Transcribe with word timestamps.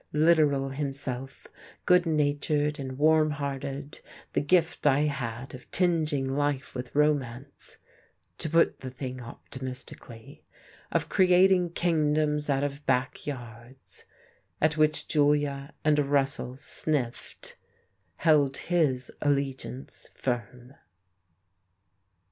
Literal 0.13 0.69
himself, 0.69 1.45
good 1.85 2.07
natured 2.07 2.79
and 2.79 2.97
warm 2.97 3.29
hearted, 3.29 3.99
the 4.33 4.41
gift 4.41 4.87
I 4.87 5.01
had 5.01 5.53
of 5.53 5.69
tingeing 5.69 6.27
life 6.27 6.73
with 6.73 6.95
romance 6.95 7.77
(to 8.39 8.49
put 8.49 8.79
the 8.79 8.89
thing 8.89 9.21
optimistically), 9.21 10.43
of 10.91 11.07
creating 11.07 11.73
kingdoms 11.73 12.49
out 12.49 12.63
of 12.63 12.83
back 12.87 13.27
yards 13.27 14.05
at 14.59 14.75
which 14.75 15.07
Julia 15.07 15.71
and 15.85 15.99
Russell 15.99 16.57
sniffed 16.57 17.55
held 18.15 18.57
his 18.57 19.11
allegiance 19.21 20.09
firm. 20.15 20.73